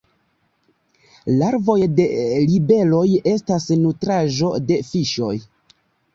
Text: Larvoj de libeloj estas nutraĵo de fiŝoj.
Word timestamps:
Larvoj 1.41 1.75
de 1.99 2.07
libeloj 2.47 3.03
estas 3.35 3.69
nutraĵo 3.83 4.53
de 4.73 4.81
fiŝoj. 4.91 5.33